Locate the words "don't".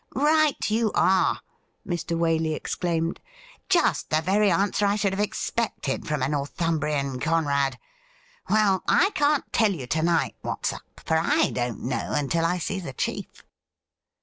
11.51-11.81